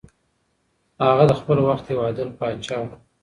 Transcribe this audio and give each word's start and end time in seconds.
هغه 1.05 1.23
د 1.29 1.33
خپل 1.39 1.57
وخت 1.67 1.85
یو 1.93 2.03
عادل 2.05 2.29
پاچا 2.39 2.77
و. 2.83 2.89